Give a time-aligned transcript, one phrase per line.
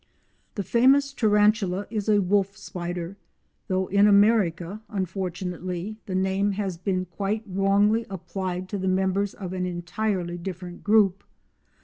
[0.55, 3.17] The famous Tarantula is a wolf spider,
[3.67, 9.53] though in America, unfortunately, the name has been quite wrongly applied to the members of
[9.53, 11.23] an entirely different group.